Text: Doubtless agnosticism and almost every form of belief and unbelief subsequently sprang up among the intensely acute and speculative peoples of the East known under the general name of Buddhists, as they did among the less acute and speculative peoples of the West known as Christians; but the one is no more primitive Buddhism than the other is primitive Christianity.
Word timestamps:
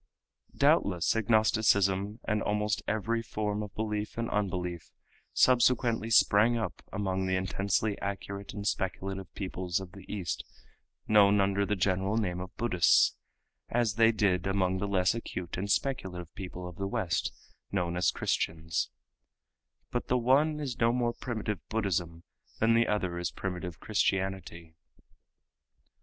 Doubtless 0.57 1.15
agnosticism 1.15 2.21
and 2.27 2.41
almost 2.41 2.81
every 2.87 3.21
form 3.21 3.61
of 3.61 3.75
belief 3.75 4.17
and 4.17 4.31
unbelief 4.31 4.89
subsequently 5.31 6.09
sprang 6.09 6.57
up 6.57 6.81
among 6.91 7.27
the 7.27 7.35
intensely 7.35 7.95
acute 8.01 8.51
and 8.51 8.67
speculative 8.67 9.31
peoples 9.35 9.79
of 9.79 9.91
the 9.91 10.11
East 10.11 10.43
known 11.07 11.39
under 11.39 11.67
the 11.67 11.75
general 11.75 12.17
name 12.17 12.39
of 12.39 12.57
Buddhists, 12.57 13.15
as 13.69 13.93
they 13.93 14.11
did 14.11 14.47
among 14.47 14.79
the 14.79 14.87
less 14.87 15.13
acute 15.13 15.55
and 15.55 15.69
speculative 15.69 16.33
peoples 16.33 16.69
of 16.73 16.79
the 16.79 16.87
West 16.87 17.31
known 17.71 17.95
as 17.95 18.09
Christians; 18.09 18.89
but 19.91 20.07
the 20.07 20.17
one 20.17 20.59
is 20.59 20.79
no 20.79 20.91
more 20.91 21.13
primitive 21.13 21.59
Buddhism 21.69 22.23
than 22.57 22.73
the 22.73 22.87
other 22.87 23.19
is 23.19 23.29
primitive 23.29 23.79
Christianity. 23.79 24.73